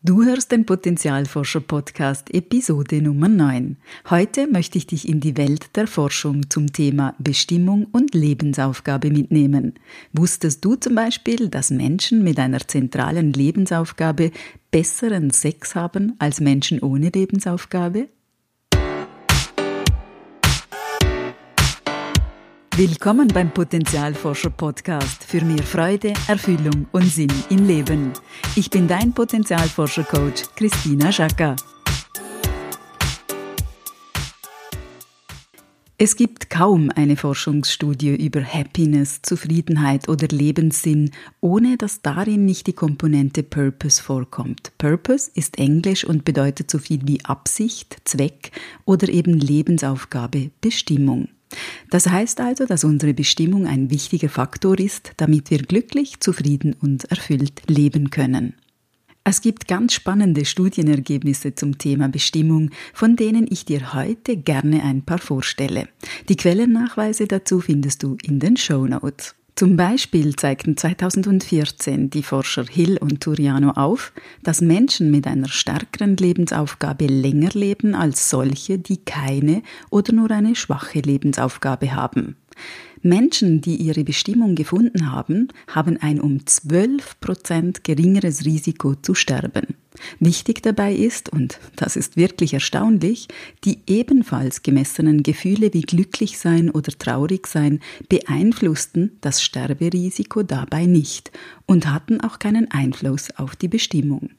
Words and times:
Du 0.00 0.22
hörst 0.22 0.52
den 0.52 0.64
Potenzialforscher 0.64 1.58
Podcast 1.58 2.32
Episode 2.32 3.02
Nummer 3.02 3.28
9. 3.28 3.76
Heute 4.08 4.46
möchte 4.46 4.78
ich 4.78 4.86
dich 4.86 5.08
in 5.08 5.18
die 5.18 5.36
Welt 5.36 5.74
der 5.74 5.88
Forschung 5.88 6.48
zum 6.48 6.72
Thema 6.72 7.16
Bestimmung 7.18 7.88
und 7.90 8.14
Lebensaufgabe 8.14 9.10
mitnehmen. 9.10 9.74
Wusstest 10.12 10.64
du 10.64 10.76
zum 10.76 10.94
Beispiel, 10.94 11.48
dass 11.48 11.70
Menschen 11.70 12.22
mit 12.22 12.38
einer 12.38 12.60
zentralen 12.60 13.32
Lebensaufgabe 13.32 14.30
besseren 14.70 15.30
Sex 15.30 15.74
haben 15.74 16.14
als 16.20 16.38
Menschen 16.38 16.78
ohne 16.78 17.08
Lebensaufgabe? 17.08 18.08
Willkommen 22.78 23.26
beim 23.26 23.50
Potenzialforscher 23.50 24.50
Podcast 24.50 25.24
für 25.24 25.44
mehr 25.44 25.64
Freude, 25.64 26.12
Erfüllung 26.28 26.86
und 26.92 27.06
Sinn 27.06 27.32
im 27.50 27.66
Leben. 27.66 28.12
Ich 28.54 28.70
bin 28.70 28.86
dein 28.86 29.12
Potenzialforscher 29.12 30.04
Coach 30.04 30.44
Christina 30.54 31.10
Schaka. 31.10 31.56
Es 35.96 36.14
gibt 36.14 36.50
kaum 36.50 36.92
eine 36.94 37.16
Forschungsstudie 37.16 38.14
über 38.14 38.44
Happiness, 38.44 39.22
Zufriedenheit 39.22 40.08
oder 40.08 40.28
Lebenssinn, 40.28 41.10
ohne 41.40 41.78
dass 41.78 42.02
darin 42.02 42.44
nicht 42.44 42.68
die 42.68 42.74
Komponente 42.74 43.42
Purpose 43.42 44.00
vorkommt. 44.00 44.70
Purpose 44.78 45.32
ist 45.34 45.58
Englisch 45.58 46.04
und 46.04 46.24
bedeutet 46.24 46.70
so 46.70 46.78
viel 46.78 47.00
wie 47.08 47.24
Absicht, 47.24 47.96
Zweck 48.04 48.52
oder 48.84 49.08
eben 49.08 49.34
Lebensaufgabe, 49.34 50.52
Bestimmung. 50.60 51.26
Das 51.90 52.06
heißt 52.06 52.40
also, 52.40 52.66
dass 52.66 52.84
unsere 52.84 53.14
Bestimmung 53.14 53.66
ein 53.66 53.90
wichtiger 53.90 54.28
Faktor 54.28 54.78
ist, 54.78 55.12
damit 55.16 55.50
wir 55.50 55.58
glücklich, 55.58 56.20
zufrieden 56.20 56.74
und 56.80 57.04
erfüllt 57.04 57.62
leben 57.68 58.10
können. 58.10 58.54
Es 59.24 59.42
gibt 59.42 59.68
ganz 59.68 59.92
spannende 59.92 60.46
Studienergebnisse 60.46 61.54
zum 61.54 61.76
Thema 61.76 62.08
Bestimmung, 62.08 62.70
von 62.94 63.14
denen 63.14 63.46
ich 63.50 63.66
dir 63.66 63.92
heute 63.92 64.38
gerne 64.38 64.82
ein 64.82 65.02
paar 65.02 65.18
vorstelle. 65.18 65.88
Die 66.30 66.36
Quellennachweise 66.36 67.26
dazu 67.26 67.60
findest 67.60 68.02
du 68.02 68.16
in 68.22 68.40
den 68.40 68.56
Show 68.56 68.86
Notes. 68.86 69.34
Zum 69.58 69.76
Beispiel 69.76 70.36
zeigten 70.36 70.76
2014 70.76 72.10
die 72.10 72.22
Forscher 72.22 72.64
Hill 72.70 72.96
und 72.96 73.20
Turiano 73.20 73.72
auf, 73.72 74.12
dass 74.44 74.60
Menschen 74.60 75.10
mit 75.10 75.26
einer 75.26 75.48
stärkeren 75.48 76.16
Lebensaufgabe 76.16 77.06
länger 77.06 77.48
leben 77.54 77.96
als 77.96 78.30
solche, 78.30 78.78
die 78.78 78.98
keine 78.98 79.64
oder 79.90 80.12
nur 80.12 80.30
eine 80.30 80.54
schwache 80.54 81.00
Lebensaufgabe 81.00 81.92
haben. 81.92 82.36
Menschen, 83.02 83.60
die 83.60 83.76
ihre 83.76 84.04
Bestimmung 84.04 84.54
gefunden 84.54 85.12
haben, 85.12 85.48
haben 85.68 85.96
ein 85.98 86.20
um 86.20 86.44
12 86.44 87.20
Prozent 87.20 87.84
geringeres 87.84 88.44
Risiko 88.44 88.94
zu 88.94 89.14
sterben. 89.14 89.76
Wichtig 90.20 90.62
dabei 90.62 90.94
ist, 90.94 91.28
und 91.28 91.58
das 91.76 91.96
ist 91.96 92.16
wirklich 92.16 92.54
erstaunlich, 92.54 93.28
die 93.64 93.80
ebenfalls 93.86 94.62
gemessenen 94.62 95.22
Gefühle 95.22 95.72
wie 95.72 95.82
glücklich 95.82 96.38
sein 96.38 96.70
oder 96.70 96.92
traurig 96.92 97.46
sein 97.46 97.80
beeinflussten 98.08 99.18
das 99.20 99.42
Sterberisiko 99.42 100.42
dabei 100.42 100.86
nicht 100.86 101.32
und 101.66 101.90
hatten 101.90 102.20
auch 102.20 102.38
keinen 102.38 102.70
Einfluss 102.70 103.30
auf 103.36 103.56
die 103.56 103.68
Bestimmung. 103.68 104.30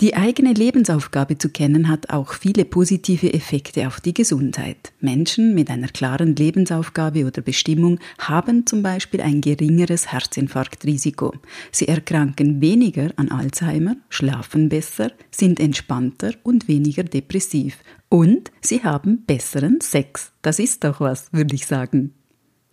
Die 0.00 0.14
eigene 0.14 0.52
Lebensaufgabe 0.52 1.38
zu 1.38 1.48
kennen 1.48 1.88
hat 1.88 2.10
auch 2.10 2.32
viele 2.32 2.64
positive 2.64 3.34
Effekte 3.34 3.88
auf 3.88 4.00
die 4.00 4.14
Gesundheit. 4.14 4.92
Menschen 5.00 5.56
mit 5.56 5.70
einer 5.70 5.88
klaren 5.88 6.36
Lebensaufgabe 6.36 7.26
oder 7.26 7.42
Bestimmung 7.42 7.98
haben 8.16 8.64
zum 8.64 8.84
Beispiel 8.84 9.20
ein 9.20 9.40
geringeres 9.40 10.12
Herzinfarktrisiko. 10.12 11.34
Sie 11.72 11.88
erkranken 11.88 12.60
weniger 12.60 13.10
an 13.16 13.32
Alzheimer, 13.32 13.96
schlafen 14.08 14.68
besser, 14.68 15.10
sind 15.32 15.58
entspannter 15.58 16.30
und 16.44 16.68
weniger 16.68 17.02
depressiv. 17.02 17.78
Und 18.08 18.52
sie 18.60 18.84
haben 18.84 19.24
besseren 19.26 19.80
Sex. 19.80 20.30
Das 20.42 20.60
ist 20.60 20.84
doch 20.84 21.00
was, 21.00 21.32
würde 21.32 21.56
ich 21.56 21.66
sagen. 21.66 22.14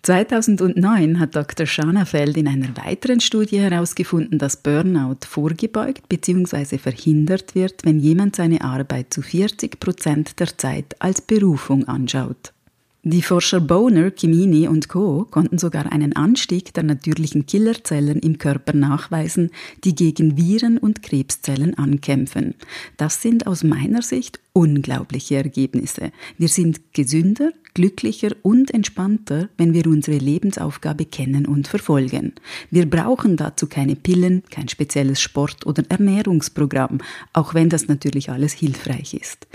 2009 0.06 1.20
hat 1.20 1.36
Dr. 1.36 1.66
Schanafeld 1.66 2.38
in 2.38 2.48
einer 2.48 2.78
weiteren 2.78 3.22
Studie 3.22 3.60
herausgefunden, 3.60 4.38
dass 4.38 4.56
Burnout 4.56 5.26
vorgebeugt 5.28 6.08
bzw. 6.10 6.78
verhindert 6.78 7.56
wird, 7.56 7.84
wenn 7.84 8.00
jemand 8.00 8.36
seine 8.36 8.62
Arbeit 8.62 9.12
zu 9.12 9.24
40 9.24 9.80
Prozent 9.80 10.40
der 10.40 10.56
Zeit 10.56 10.96
als 11.00 11.22
Berufung 11.22 11.88
anschaut. 11.88 12.54
Die 13.02 13.24
Forscher 13.24 13.60
Boner, 13.60 14.12
Kimini 14.12 14.68
und 14.68 14.90
Co. 14.90 15.26
konnten 15.30 15.58
sogar 15.58 15.92
einen 15.92 16.16
Anstieg 16.16 16.72
der 16.76 16.84
natürlichen 16.84 17.48
Killerzellen 17.48 18.20
im 18.20 18.38
Körper 18.38 18.74
nachweisen, 18.74 19.50
die 19.84 19.96
gegen 19.96 20.38
Viren 20.38 20.78
und 20.78 21.02
Krebszellen 21.02 21.80
ankämpfen. 21.80 22.54
Das 22.98 23.24
sind 23.24 23.48
aus 23.48 23.64
meiner 23.64 24.04
Sicht 24.04 24.40
unglaubliche 24.54 25.38
Ergebnisse. 25.38 26.12
Wir 26.38 26.48
sind 26.48 26.94
gesünder, 26.94 27.52
glücklicher 27.76 28.32
und 28.42 28.74
entspannter, 28.74 29.50
wenn 29.58 29.76
wir 29.76 29.86
unsere 29.86 30.18
Lebensaufgabe 30.18 31.06
kennen 31.06 31.46
und 31.46 31.68
verfolgen. 31.68 32.34
Wir 32.72 32.90
brauchen 32.90 33.38
dazu 33.38 33.68
keine 33.68 33.96
Pillen, 33.96 34.42
kein 34.50 34.68
spezielles 34.68 35.22
Sport- 35.22 35.68
oder 35.68 35.84
Ernährungsprogramm, 35.90 37.00
auch 37.34 37.54
wenn 37.54 37.70
das 37.70 37.88
natürlich 37.88 38.32
alles 38.32 38.54
hilfreich 38.54 39.14
ist. 39.14 39.48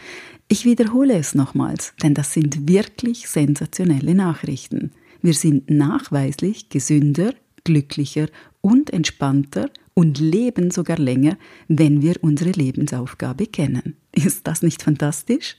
Ich 0.47 0.65
wiederhole 0.65 1.15
es 1.15 1.35
nochmals, 1.35 1.95
denn 2.03 2.15
das 2.15 2.33
sind 2.33 2.69
wirklich 2.69 3.29
sensationelle 3.29 4.15
Nachrichten. 4.15 4.93
Wir 5.23 5.35
sind 5.35 5.69
nachweislich 5.71 6.69
gesünder, 6.69 7.35
glücklicher 7.65 8.29
und 8.61 8.93
entspannter 8.93 9.71
und 9.95 10.19
leben 10.19 10.71
sogar 10.71 10.99
länger, 10.99 11.37
wenn 11.69 12.03
wir 12.03 12.17
unsere 12.23 12.51
Lebensaufgabe 12.51 13.47
kennen. 13.47 13.97
Ist 14.13 14.47
das 14.47 14.63
nicht 14.63 14.83
fantastisch? 14.83 15.57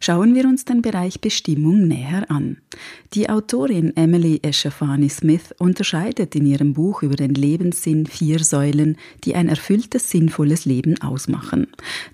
Schauen 0.00 0.34
wir 0.34 0.44
uns 0.44 0.66
den 0.66 0.82
Bereich 0.82 1.20
Bestimmung 1.20 1.88
näher 1.88 2.30
an. 2.30 2.58
Die 3.14 3.30
Autorin 3.30 3.96
Emily 3.96 4.40
Eschafani 4.42 5.08
Smith 5.08 5.54
unterscheidet 5.58 6.34
in 6.34 6.44
ihrem 6.44 6.74
Buch 6.74 7.02
über 7.02 7.16
den 7.16 7.32
Lebenssinn 7.32 8.06
vier 8.06 8.40
Säulen, 8.40 8.98
die 9.24 9.34
ein 9.34 9.48
erfülltes, 9.48 10.10
sinnvolles 10.10 10.66
Leben 10.66 11.00
ausmachen. 11.00 11.68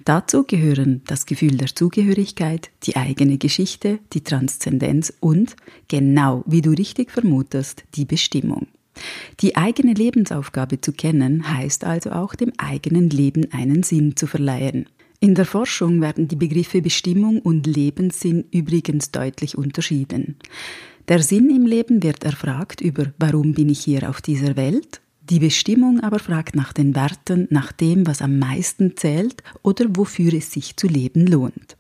Dazu 0.04 0.44
gehören 0.44 1.02
das 1.06 1.26
Gefühl 1.26 1.56
der 1.56 1.74
Zugehörigkeit, 1.74 2.70
die 2.84 2.94
eigene 2.94 3.38
Geschichte, 3.38 3.98
die 4.12 4.22
Transzendenz 4.22 5.12
und, 5.18 5.56
genau 5.88 6.44
wie 6.47 6.62
du 6.62 6.70
richtig 6.70 7.10
vermutest, 7.10 7.82
die 7.97 8.04
Bestimmung. 8.04 8.68
Die 9.41 9.56
eigene 9.56 9.94
Lebensaufgabe 9.94 10.80
zu 10.80 10.92
kennen, 10.92 11.52
heißt 11.52 11.84
also 11.84 12.10
auch 12.10 12.34
dem 12.34 12.52
eigenen 12.58 13.10
Leben 13.10 13.52
einen 13.52 13.82
Sinn 13.82 14.16
zu 14.16 14.26
verleihen. 14.26 14.86
In 15.22 15.34
der 15.34 15.44
Forschung 15.44 16.00
werden 16.00 16.28
die 16.28 16.36
Begriffe 16.36 16.81
Bestimmung 16.81 17.41
und 17.41 17.66
Lebenssinn 17.66 18.47
übrigens 18.53 19.10
deutlich 19.10 19.58
unterschieden. 19.58 20.36
Der 21.08 21.22
Sinn 21.22 21.54
im 21.54 21.66
Leben 21.66 22.03
wird 22.03 22.25
erfragt 22.25 22.81
über 22.81 23.12
Warum 23.19 23.53
bin 23.53 23.69
ich 23.69 23.80
hier 23.80 24.09
auf 24.09 24.22
dieser 24.22 24.56
Welt? 24.56 25.03
Die 25.28 25.38
Bestimmung 25.38 26.00
aber 26.00 26.20
fragt 26.20 26.56
nach 26.56 26.72
den 26.72 26.94
Werten, 26.94 27.47
nach 27.50 27.70
dem, 27.70 28.06
was 28.06 28.22
am 28.22 28.38
meisten 28.38 28.97
zählt 28.97 29.42
oder 29.62 29.84
wofür 29.91 30.32
es 30.32 30.53
sich 30.53 30.78
zu 30.78 30.86
leben 30.86 31.26
lohnt. 31.26 31.76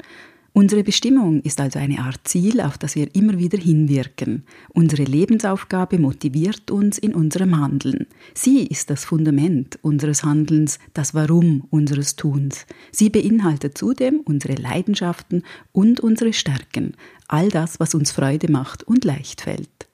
Unsere 0.52 0.82
Bestimmung 0.82 1.40
ist 1.42 1.60
also 1.60 1.78
eine 1.78 2.00
Art 2.00 2.20
Ziel, 2.24 2.60
auf 2.60 2.76
das 2.76 2.96
wir 2.96 3.14
immer 3.14 3.38
wieder 3.38 3.56
hinwirken. 3.56 4.42
Unsere 4.70 5.04
Lebensaufgabe 5.04 5.98
motiviert 5.98 6.72
uns 6.72 6.98
in 6.98 7.14
unserem 7.14 7.56
Handeln. 7.56 8.06
Sie 8.34 8.66
ist 8.66 8.90
das 8.90 9.04
Fundament 9.04 9.78
unseres 9.82 10.24
Handelns, 10.24 10.80
das 10.92 11.14
Warum 11.14 11.66
unseres 11.70 12.16
Tuns. 12.16 12.66
Sie 12.90 13.10
beinhaltet 13.10 13.78
zudem 13.78 14.20
unsere 14.24 14.54
Leidenschaften 14.54 15.44
und 15.70 16.00
unsere 16.00 16.32
Stärken, 16.32 16.94
all 17.28 17.48
das, 17.48 17.78
was 17.78 17.94
uns 17.94 18.10
Freude 18.10 18.50
macht 18.50 18.82
und 18.82 19.04
leicht 19.04 19.42
fällt. 19.42 19.88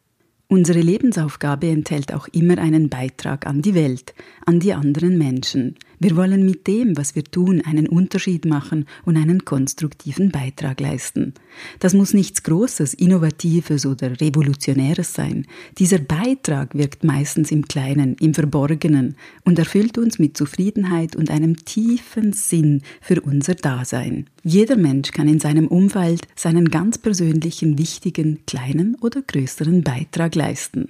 Unsere 0.49 0.81
Lebensaufgabe 0.81 1.67
enthält 1.67 2.15
auch 2.15 2.29
immer 2.29 2.59
einen 2.59 2.89
Beitrag 2.89 3.47
an 3.47 3.63
die 3.63 3.75
Welt, 3.75 4.15
an 4.47 4.61
die 4.61 4.73
anderen 4.73 5.19
Menschen. 5.19 5.75
Wir 5.99 6.17
wollen 6.17 6.45
mit 6.45 6.67
dem, 6.67 6.97
was 6.97 7.15
wir 7.15 7.25
tun, 7.25 7.63
einen 7.65 7.89
Unterschied 7.89 8.45
machen 8.45 8.85
und 9.05 9.17
einen 9.17 9.45
konstruktiven 9.45 10.31
Beitrag 10.31 10.81
leisten. 10.81 11.33
Das 11.79 11.95
muss 11.95 12.13
nichts 12.13 12.43
Großes, 12.43 12.95
Innovatives 12.95 13.87
oder 13.87 14.21
Revolutionäres 14.21 15.15
sein. 15.15 15.47
Dieser 15.79 15.99
Beitrag 15.99 16.75
wirkt 16.75 17.03
meistens 17.03 17.51
im 17.51 17.67
Kleinen, 17.67 18.17
im 18.21 18.35
Verborgenen 18.35 19.17
und 19.45 19.59
erfüllt 19.59 19.97
uns 19.97 20.19
mit 20.19 20.37
Zufriedenheit 20.37 21.17
und 21.17 21.31
einem 21.31 21.65
tiefen 21.65 22.33
Sinn 22.35 22.83
für 23.01 23.21
unser 23.23 23.55
Dasein. 23.55 24.27
Jeder 24.45 24.77
Mensch 24.77 25.13
kann 25.13 25.29
in 25.29 25.41
seinem 25.41 25.67
Umfeld 25.67 26.29
seinen 26.37 26.69
ganz 26.69 26.99
persönlichen, 26.99 27.79
wichtigen, 27.79 28.41
kleinen 28.47 28.97
oder 28.97 29.23
größeren 29.23 29.83
Beitrag 29.83 30.35
leisten. 30.35 30.89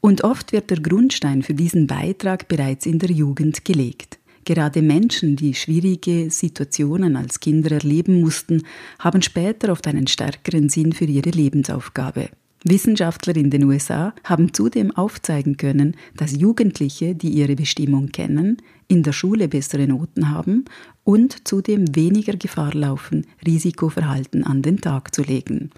Und 0.00 0.24
oft 0.24 0.52
wird 0.52 0.68
der 0.70 0.80
Grundstein 0.80 1.42
für 1.42 1.54
diesen 1.54 1.86
Beitrag 1.86 2.48
bereits 2.48 2.86
in 2.86 2.98
der 2.98 3.12
Jugend 3.12 3.64
gelegt. 3.64 4.18
Gerade 4.44 4.82
Menschen, 4.82 5.36
die 5.36 5.54
schwierige 5.54 6.30
Situationen 6.30 7.16
als 7.16 7.38
Kinder 7.38 7.72
erleben 7.72 8.20
mussten, 8.20 8.64
haben 8.98 9.22
später 9.22 9.70
oft 9.70 9.86
einen 9.86 10.08
stärkeren 10.08 10.68
Sinn 10.68 10.92
für 10.92 11.04
ihre 11.04 11.30
Lebensaufgabe. 11.30 12.30
Wissenschaftler 12.64 13.36
in 13.36 13.50
den 13.50 13.64
USA 13.64 14.14
haben 14.24 14.54
zudem 14.54 14.92
aufzeigen 14.92 15.56
können, 15.56 15.96
dass 16.16 16.36
Jugendliche, 16.36 17.14
die 17.14 17.30
ihre 17.30 17.56
Bestimmung 17.56 18.08
kennen, 18.08 18.58
in 18.88 19.02
der 19.02 19.12
Schule 19.12 19.48
bessere 19.48 19.86
Noten 19.88 20.30
haben 20.30 20.64
und 21.02 21.48
zudem 21.48 21.96
weniger 21.96 22.36
Gefahr 22.36 22.74
laufen, 22.74 23.26
Risikoverhalten 23.44 24.44
an 24.44 24.62
den 24.62 24.80
Tag 24.80 25.14
zu 25.14 25.22
legen. 25.22 25.70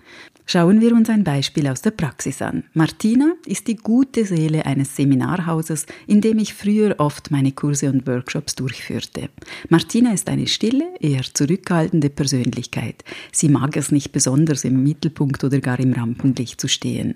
Schauen 0.46 0.82
wir 0.82 0.92
uns 0.92 1.08
ein 1.08 1.24
Beispiel 1.24 1.66
aus 1.68 1.80
der 1.80 1.90
Praxis 1.90 2.42
an. 2.42 2.64
Martina 2.74 3.32
ist 3.46 3.66
die 3.66 3.76
gute 3.76 4.26
Seele 4.26 4.66
eines 4.66 4.94
Seminarhauses, 4.94 5.86
in 6.06 6.20
dem 6.20 6.38
ich 6.38 6.52
früher 6.52 6.96
oft 6.98 7.30
meine 7.30 7.52
Kurse 7.52 7.90
und 7.90 8.06
Workshops 8.06 8.54
durchführte. 8.54 9.30
Martina 9.70 10.12
ist 10.12 10.28
eine 10.28 10.46
stille, 10.46 10.84
eher 11.00 11.22
zurückhaltende 11.22 12.10
Persönlichkeit. 12.10 13.04
Sie 13.32 13.48
mag 13.48 13.76
es 13.76 13.90
nicht 13.90 14.12
besonders 14.12 14.64
im 14.64 14.82
Mittelpunkt 14.82 15.42
oder 15.44 15.60
gar 15.60 15.80
im 15.80 15.94
Rampenlicht 15.94 16.60
zu 16.60 16.68
stehen. 16.68 17.14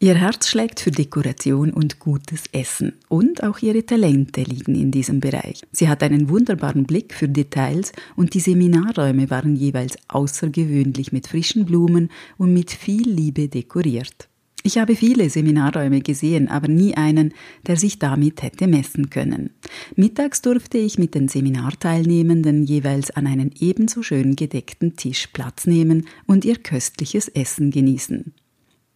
Ihr 0.00 0.14
Herz 0.14 0.46
schlägt 0.46 0.78
für 0.78 0.92
Dekoration 0.92 1.72
und 1.72 1.98
gutes 1.98 2.44
Essen 2.52 2.92
und 3.08 3.42
auch 3.42 3.58
ihre 3.58 3.84
Talente 3.84 4.42
liegen 4.42 4.76
in 4.76 4.92
diesem 4.92 5.18
Bereich. 5.18 5.62
Sie 5.72 5.88
hat 5.88 6.04
einen 6.04 6.28
wunderbaren 6.28 6.84
Blick 6.84 7.12
für 7.12 7.28
Details 7.28 7.90
und 8.14 8.34
die 8.34 8.40
Seminarräume 8.40 9.28
waren 9.28 9.56
jeweils 9.56 9.96
außergewöhnlich 10.06 11.10
mit 11.10 11.26
frischen 11.26 11.64
Blumen 11.64 12.12
und 12.36 12.52
mit 12.52 12.70
viel 12.70 13.10
Liebe 13.10 13.48
dekoriert. 13.48 14.28
Ich 14.62 14.78
habe 14.78 14.94
viele 14.94 15.30
Seminarräume 15.30 16.00
gesehen, 16.00 16.46
aber 16.46 16.68
nie 16.68 16.96
einen, 16.96 17.34
der 17.66 17.76
sich 17.76 17.98
damit 17.98 18.42
hätte 18.42 18.68
messen 18.68 19.10
können. 19.10 19.50
Mittags 19.96 20.42
durfte 20.42 20.78
ich 20.78 20.98
mit 20.98 21.16
den 21.16 21.26
Seminarteilnehmenden 21.26 22.62
jeweils 22.62 23.10
an 23.10 23.26
einen 23.26 23.50
ebenso 23.58 24.04
schön 24.04 24.36
gedeckten 24.36 24.94
Tisch 24.94 25.26
Platz 25.26 25.66
nehmen 25.66 26.06
und 26.26 26.44
ihr 26.44 26.56
köstliches 26.56 27.26
Essen 27.26 27.72
genießen. 27.72 28.32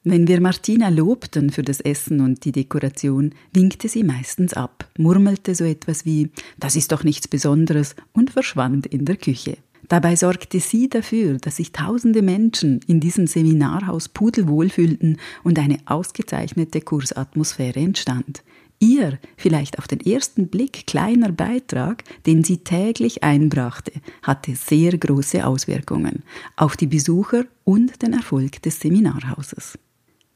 Wenn 0.04 0.26
wir 0.26 0.40
Martina 0.40 0.88
lobten 0.88 1.50
für 1.50 1.62
das 1.62 1.80
Essen 1.80 2.20
und 2.20 2.44
die 2.44 2.50
Dekoration, 2.50 3.32
winkte 3.52 3.88
sie 3.88 4.02
meistens 4.02 4.52
ab, 4.52 4.90
murmelte 4.98 5.54
so 5.54 5.62
etwas 5.62 6.04
wie 6.04 6.30
Das 6.58 6.74
ist 6.74 6.90
doch 6.90 7.04
nichts 7.04 7.28
Besonderes 7.28 7.94
und 8.12 8.30
verschwand 8.30 8.86
in 8.86 9.04
der 9.04 9.14
Küche. 9.14 9.58
Dabei 9.86 10.16
sorgte 10.16 10.58
sie 10.58 10.88
dafür, 10.88 11.38
dass 11.38 11.56
sich 11.56 11.70
tausende 11.70 12.20
Menschen 12.20 12.80
in 12.88 12.98
diesem 12.98 13.28
Seminarhaus 13.28 14.08
pudelwohl 14.08 14.70
fühlten 14.70 15.18
und 15.44 15.56
eine 15.60 15.78
ausgezeichnete 15.84 16.80
Kursatmosphäre 16.80 17.78
entstand. 17.78 18.42
Ihr, 18.80 19.20
vielleicht 19.36 19.78
auf 19.78 19.86
den 19.86 20.00
ersten 20.00 20.48
Blick 20.48 20.88
kleiner 20.88 21.30
Beitrag, 21.30 22.02
den 22.26 22.42
sie 22.42 22.58
täglich 22.58 23.22
einbrachte, 23.22 23.92
hatte 24.22 24.56
sehr 24.56 24.98
große 24.98 25.46
Auswirkungen 25.46 26.24
auf 26.56 26.76
die 26.76 26.88
Besucher 26.88 27.44
und 27.62 28.02
den 28.02 28.14
Erfolg 28.14 28.60
des 28.62 28.80
Seminarhauses. 28.80 29.78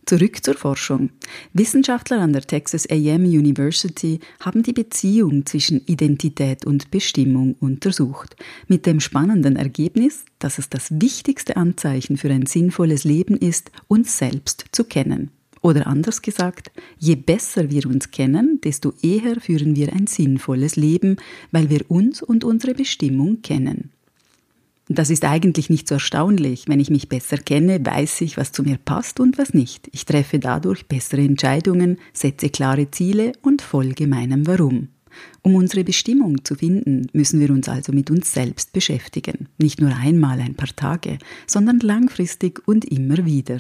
Zurück 0.07 0.45
zur 0.45 0.55
Forschung. 0.55 1.11
Wissenschaftler 1.53 2.21
an 2.21 2.33
der 2.33 2.43
Texas 2.43 2.89
AM 2.89 3.25
University 3.25 4.21
haben 4.39 4.63
die 4.63 4.73
Beziehung 4.73 5.47
zwischen 5.47 5.85
Identität 5.85 6.65
und 6.65 6.93
Bestimmung 6.93 7.57
untersucht, 7.59 8.37
mit 8.69 8.87
dem 8.87 9.01
spannenden 9.01 9.57
Ergebnis, 9.57 10.25
dass 10.39 10.59
es 10.59 10.71
das 10.71 10.93
wichtigste 10.93 11.57
Anzeichen 11.57 12.19
für 12.19 12.31
ein 12.31 12.47
sinnvolles 12.47 13.03
Leben 13.03 13.37
ist, 13.37 13.73
uns 13.89 14.17
selbst 14.17 14.67
zu 14.71 14.85
kennen. 14.85 15.33
Oder 15.61 15.89
anders 15.89 16.23
gesagt, 16.23 16.71
je 16.99 17.17
besser 17.17 17.73
wir 17.73 17.85
uns 17.87 18.13
kennen, 18.13 18.61
desto 18.63 18.93
eher 19.03 19.41
führen 19.41 19.75
wir 19.75 19.93
ein 19.93 20.07
sinnvolles 20.07 20.77
Leben, 20.77 21.17
weil 21.51 21.69
wir 21.69 21.91
uns 21.91 22.23
und 22.23 22.45
unsere 22.45 22.75
Bestimmung 22.75 23.43
kennen. 23.43 23.91
Das 24.89 25.11
ist 25.11 25.25
eigentlich 25.25 25.69
nicht 25.69 25.89
so 25.89 25.97
erstaunlich. 25.97 26.65
Wenn 26.69 26.79
ich 26.79 26.91
mich 26.91 27.09
besser 27.09 27.39
kenne, 27.39 27.85
weiß 27.85 28.21
ich, 28.21 28.37
was 28.37 28.53
zu 28.53 28.63
mir 28.63 28.79
passt 28.79 29.19
und 29.19 29.37
was 29.37 29.53
nicht. 29.53 29.89
Ich 29.93 30.05
treffe 30.05 30.39
dadurch 30.39 30.87
bessere 30.87 31.23
Entscheidungen, 31.23 31.99
setze 32.13 32.51
klare 32.51 32.91
Ziele 32.91 33.33
und 33.43 33.63
folge 33.63 34.07
meinem 34.07 34.47
Warum. 34.47 34.89
Um 35.43 35.55
unsere 35.55 35.83
Bestimmung 35.83 36.45
zu 36.45 36.55
finden, 36.55 37.09
müssen 37.13 37.41
wir 37.41 37.51
uns 37.51 37.69
also 37.69 37.93
mit 37.93 38.11
uns 38.11 38.33
selbst 38.33 38.73
beschäftigen. 38.73 39.49
Nicht 39.59 39.81
nur 39.81 39.95
einmal 39.95 40.41
ein 40.41 40.55
paar 40.55 40.75
Tage, 40.77 41.19
sondern 41.47 41.81
langfristig 41.81 42.63
und 42.69 42.85
immer 42.85 43.25
wieder. 43.25 43.59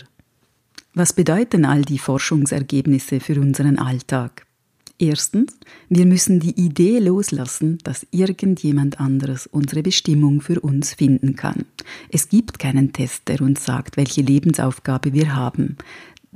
Was 0.95 1.13
bedeuten 1.13 1.65
all 1.65 1.83
die 1.83 1.99
Forschungsergebnisse 1.99 3.21
für 3.21 3.41
unseren 3.41 3.79
Alltag? 3.79 4.46
Erstens, 4.99 5.59
wir 5.91 6.07
müssen 6.07 6.41
die 6.41 6.59
Idee 6.59 7.01
loslassen, 7.01 7.77
dass 7.85 8.07
irgendjemand 8.13 8.99
anderes 8.99 9.47
unsere 9.47 9.83
Bestimmung 9.83 10.41
für 10.41 10.61
uns 10.61 10.95
finden 10.95 11.37
kann. 11.37 11.67
Es 12.09 12.31
gibt 12.31 12.59
keinen 12.59 12.95
Test, 12.95 13.29
der 13.29 13.43
uns 13.43 13.63
sagt, 13.63 13.99
welche 13.99 14.23
Lebensaufgabe 14.23 15.13
wir 15.13 15.37
haben. 15.37 15.77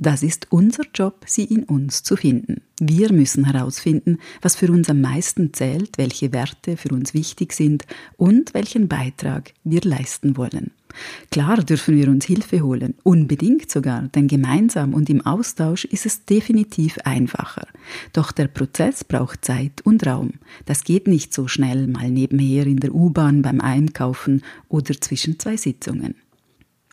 Das 0.03 0.23
ist 0.23 0.47
unser 0.49 0.81
Job, 0.95 1.25
sie 1.27 1.43
in 1.43 1.61
uns 1.61 2.01
zu 2.01 2.15
finden. 2.15 2.61
Wir 2.79 3.13
müssen 3.13 3.45
herausfinden, 3.45 4.17
was 4.41 4.55
für 4.55 4.71
uns 4.71 4.89
am 4.89 4.99
meisten 4.99 5.53
zählt, 5.53 5.99
welche 5.99 6.33
Werte 6.33 6.75
für 6.75 6.89
uns 6.89 7.13
wichtig 7.13 7.53
sind 7.53 7.85
und 8.17 8.55
welchen 8.55 8.87
Beitrag 8.87 9.53
wir 9.63 9.81
leisten 9.83 10.37
wollen. 10.37 10.71
Klar 11.29 11.57
dürfen 11.57 11.95
wir 11.95 12.07
uns 12.07 12.25
Hilfe 12.25 12.61
holen, 12.61 12.95
unbedingt 13.03 13.69
sogar, 13.69 14.07
denn 14.15 14.27
gemeinsam 14.27 14.95
und 14.95 15.07
im 15.11 15.23
Austausch 15.23 15.85
ist 15.85 16.07
es 16.07 16.25
definitiv 16.25 16.97
einfacher. 17.03 17.67
Doch 18.11 18.31
der 18.31 18.47
Prozess 18.47 19.03
braucht 19.03 19.45
Zeit 19.45 19.81
und 19.83 20.07
Raum. 20.07 20.31
Das 20.65 20.83
geht 20.83 21.07
nicht 21.07 21.31
so 21.31 21.47
schnell 21.47 21.85
mal 21.85 22.09
nebenher 22.09 22.65
in 22.65 22.79
der 22.79 22.95
U-Bahn 22.95 23.43
beim 23.43 23.61
Einkaufen 23.61 24.41
oder 24.67 24.99
zwischen 24.99 25.37
zwei 25.37 25.57
Sitzungen. 25.57 26.15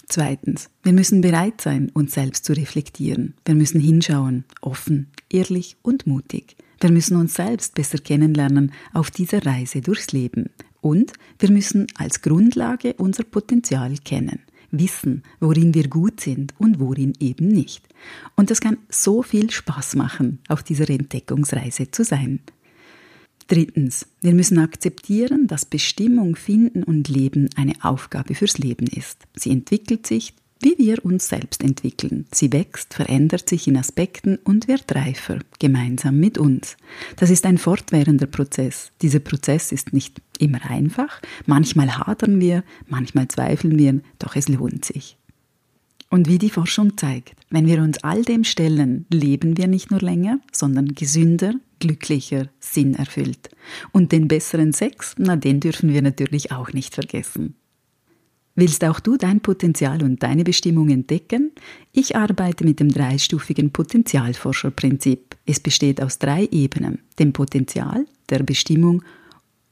Zweitens, 0.08 0.70
wir 0.82 0.94
müssen 0.94 1.20
bereit 1.20 1.60
sein, 1.60 1.90
uns 1.93 2.14
selbst 2.14 2.46
zu 2.46 2.55
reflektieren. 2.55 3.34
Wir 3.44 3.55
müssen 3.55 3.81
hinschauen, 3.81 4.44
offen, 4.62 5.08
ehrlich 5.28 5.76
und 5.82 6.06
mutig. 6.06 6.56
Wir 6.81 6.90
müssen 6.90 7.16
uns 7.16 7.34
selbst 7.34 7.75
besser 7.75 7.99
kennenlernen 7.99 8.72
auf 8.94 9.10
dieser 9.10 9.44
Reise 9.44 9.82
durchs 9.82 10.12
Leben. 10.12 10.50
Und 10.81 11.12
wir 11.38 11.50
müssen 11.50 11.88
als 11.96 12.22
Grundlage 12.22 12.94
unser 12.94 13.25
Potenzial 13.25 13.96
kennen, 14.02 14.40
wissen, 14.70 15.25
worin 15.40 15.75
wir 15.75 15.88
gut 15.88 16.20
sind 16.20 16.54
und 16.58 16.81
worin 16.81 17.12
eben 17.20 17.49
nicht. 17.49 17.87
Und 18.34 18.50
das 18.50 18.61
kann 18.61 18.78
so 18.88 19.22
viel 19.22 19.50
Spaß 19.50 19.96
machen, 19.96 20.38
auf 20.49 20.62
dieser 20.62 20.88
Entdeckungsreise 20.88 21.90
zu 21.90 22.04
sein. 22.04 22.40
Drittens, 23.49 24.06
wir 24.21 24.35
müssen 24.35 24.59
akzeptieren, 24.59 25.47
dass 25.47 25.65
Bestimmung, 25.65 26.37
Finden 26.37 26.83
und 26.83 27.09
Leben 27.09 27.49
eine 27.56 27.73
Aufgabe 27.83 28.35
fürs 28.35 28.59
Leben 28.59 28.87
ist. 28.87 29.27
Sie 29.35 29.50
entwickelt 29.50 30.06
sich 30.06 30.35
wie 30.61 30.77
wir 30.79 31.05
uns 31.05 31.29
selbst 31.29 31.62
entwickeln. 31.62 32.27
Sie 32.33 32.53
wächst, 32.53 32.95
verändert 32.95 33.49
sich 33.49 33.69
in 33.69 33.77
Aspekten 33.77 34.37
und 34.37 34.69
wird 34.69 34.93
reifer, 34.95 35.39
gemeinsam 35.59 36.19
mit 36.19 36.39
uns. 36.39 36.77
Das 37.17 37.31
ist 37.31 37.47
ein 37.47 37.59
fortwährender 37.59 38.27
Prozess. 38.27 38.91
Dieser 39.03 39.21
Prozess 39.21 39.73
ist 39.73 39.93
nicht 39.93 40.21
immer 40.39 40.65
einfach, 40.69 41.21
manchmal 41.47 41.99
hadern 41.99 42.40
wir, 42.40 42.64
manchmal 42.88 43.28
zweifeln 43.28 43.78
wir, 43.78 44.00
doch 44.19 44.37
es 44.37 44.49
lohnt 44.49 44.85
sich. 44.85 45.17
Und 46.11 46.26
wie 46.26 46.38
die 46.38 46.50
Forschung 46.50 46.97
zeigt, 46.97 47.35
wenn 47.50 47.67
wir 47.67 47.83
uns 47.83 48.02
all 48.02 48.23
dem 48.23 48.45
stellen, 48.45 49.05
leben 49.12 49.59
wir 49.59 49.69
nicht 49.69 49.90
nur 49.90 50.00
länger, 50.00 50.40
sondern 50.52 50.95
gesünder, 50.95 51.55
glücklicher, 51.78 52.49
sinnerfüllt. 52.61 53.50
Und 53.92 54.12
den 54.12 54.28
besseren 54.28 54.73
Sex, 54.73 55.14
na 55.18 55.37
den 55.37 55.61
dürfen 55.61 55.92
wir 55.92 56.02
natürlich 56.02 56.52
auch 56.52 56.73
nicht 56.73 56.94
vergessen. 56.94 57.54
Willst 58.54 58.82
auch 58.85 58.99
du 58.99 59.16
dein 59.16 59.40
Potenzial 59.40 60.02
und 60.02 60.20
deine 60.25 60.42
Bestimmung 60.42 60.88
entdecken? 60.90 61.52
Ich 61.92 62.16
arbeite 62.16 62.64
mit 62.64 62.80
dem 62.80 62.88
dreistufigen 62.88 63.70
Potenzialforscherprinzip. 63.70 65.37
Es 65.47 65.61
besteht 65.61 66.02
aus 66.02 66.18
drei 66.18 66.49
Ebenen, 66.50 66.99
dem 67.20 67.32
Potenzial, 67.32 68.04
der 68.30 68.42
Bestimmung 68.42 69.04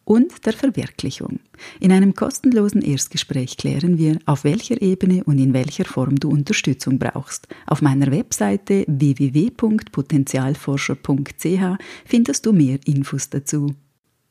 und 0.06 0.46
der 0.46 0.54
Verwirklichung. 0.54 1.40
In 1.80 1.92
einem 1.92 2.14
kostenlosen 2.14 2.80
Erstgespräch 2.80 3.58
klären 3.58 3.98
wir, 3.98 4.18
auf 4.24 4.44
welcher 4.44 4.80
Ebene 4.80 5.22
und 5.24 5.38
in 5.38 5.52
welcher 5.52 5.84
Form 5.84 6.16
du 6.16 6.30
Unterstützung 6.30 6.98
brauchst. 6.98 7.46
Auf 7.66 7.82
meiner 7.82 8.10
Webseite 8.10 8.86
www.potenzialforscher.ch 8.86 11.78
findest 12.04 12.46
du 12.46 12.52
mehr 12.52 12.78
Infos 12.86 13.28
dazu. 13.28 13.74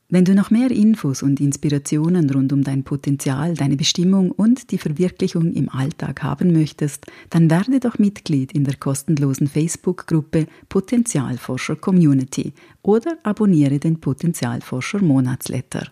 Wenn 0.08 0.24
du 0.24 0.36
noch 0.36 0.52
mehr 0.52 0.70
Infos 0.70 1.24
und 1.24 1.42
Inspirationen 1.42 2.30
rund 2.30 2.54
um 2.54 2.64
dein 2.64 2.84
Potenzial, 2.84 3.56
deine 3.56 3.76
Bestimmung 3.76 4.30
und 4.30 4.70
die 4.70 4.78
Verwirklichung 4.78 5.54
im 5.54 5.68
Alltag 5.68 6.22
haben 6.22 6.54
möchtest, 6.54 7.08
dann 7.32 7.50
werde 7.50 7.80
doch 7.80 7.98
Mitglied 7.98 8.52
in 8.52 8.66
der 8.66 8.76
kostenlosen 8.76 9.48
Facebook-Gruppe 9.48 10.46
Potenzialforscher 10.70 11.76
Community 11.78 12.54
oder 12.84 13.18
abonniere 13.24 13.80
den 13.80 14.00
Potenzialforscher 14.00 15.02
Monatsletter. 15.02 15.88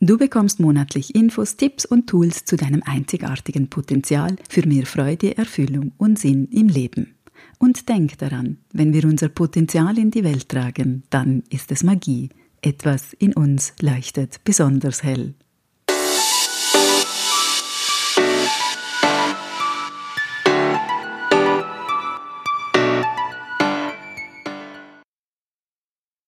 Du 0.00 0.16
bekommst 0.16 0.58
monatlich 0.58 1.14
Infos, 1.14 1.56
Tipps 1.56 1.84
und 1.84 2.06
Tools 2.06 2.46
zu 2.46 2.56
deinem 2.56 2.82
einzigartigen 2.82 3.68
Potenzial 3.68 4.34
für 4.48 4.66
mehr 4.66 4.86
Freude, 4.86 5.36
Erfüllung 5.36 5.92
und 5.98 6.18
Sinn 6.18 6.48
im 6.50 6.68
Leben. 6.68 7.16
Und 7.58 7.88
denk 7.90 8.16
daran, 8.16 8.56
wenn 8.72 8.94
wir 8.94 9.04
unser 9.04 9.28
Potenzial 9.28 9.98
in 9.98 10.10
die 10.10 10.24
Welt 10.24 10.48
tragen, 10.48 11.02
dann 11.10 11.44
ist 11.50 11.70
es 11.70 11.84
Magie 11.84 12.30
etwas 12.62 13.12
in 13.12 13.34
uns 13.34 13.74
leuchtet 13.80 14.42
besonders 14.44 15.02
hell. 15.02 15.34